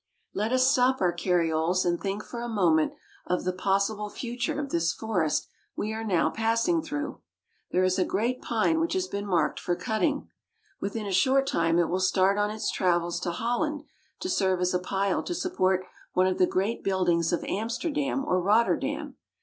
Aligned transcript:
Let 0.33 0.51
us 0.51 0.65
stop 0.71 0.99
our 0.99 1.13
carrioles 1.15 1.85
and 1.85 2.01
think 2.01 2.23
for 2.23 2.41
a 2.41 2.49
moment 2.49 2.93
of 3.27 3.43
the 3.43 3.53
possible 3.53 4.09
future 4.09 4.59
of 4.59 4.71
this 4.71 4.91
forest 4.91 5.47
we 5.75 5.93
are 5.93 6.03
now 6.03 6.31
passing 6.31 6.81
through. 6.81 7.21
There 7.69 7.83
is 7.83 7.99
a 7.99 8.03
great 8.03 8.41
pine 8.41 8.79
which 8.79 8.93
has 8.93 9.05
been 9.07 9.27
marked 9.27 9.59
for 9.59 9.75
cutting! 9.75 10.27
Within 10.79 11.05
a 11.05 11.11
short 11.11 11.45
time 11.45 11.77
it 11.77 11.87
will 11.87 11.99
start 11.99 12.39
on 12.39 12.49
its 12.49 12.71
travels 12.71 13.19
to 13.19 13.29
Holland 13.31 13.83
to 14.21 14.27
serve 14.29 14.59
as 14.59 14.73
a 14.73 14.79
pile 14.79 15.21
to 15.21 15.35
support 15.35 15.85
one 16.13 16.25
of 16.25 16.39
the 16.39 16.47
great 16.47 16.83
buildings 16.83 17.31
of 17.31 17.43
Amsterdam 17.43 18.25
or 18.25 18.41
Rotterdam. 18.41 19.17